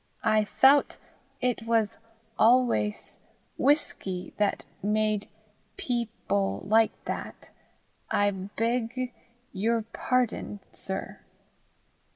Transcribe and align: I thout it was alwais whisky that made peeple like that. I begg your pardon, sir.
I 0.23 0.45
thout 0.45 0.97
it 1.41 1.61
was 1.67 1.99
alwais 2.39 3.19
whisky 3.55 4.33
that 4.37 4.65
made 4.81 5.27
peeple 5.77 6.63
like 6.67 6.91
that. 7.05 7.51
I 8.09 8.31
begg 8.31 9.13
your 9.53 9.83
pardon, 9.93 10.59
sir. 10.73 11.19